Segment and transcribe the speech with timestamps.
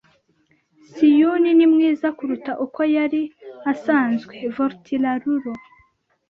[0.93, 3.21] Siu-Yin ni mwiza kuruta uko yari
[3.71, 4.35] asanzwe.
[4.55, 5.51] (Vortarulo)